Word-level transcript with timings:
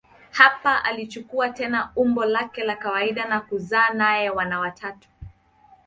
Hapa 0.31 0.83
alichukua 0.83 1.49
tena 1.49 1.89
umbo 1.95 2.25
lake 2.25 2.63
la 2.63 2.75
kawaida 2.75 3.25
na 3.25 3.41
kuzaa 3.41 3.89
naye 3.93 4.29
wana 4.29 4.59
watatu. 4.59 5.07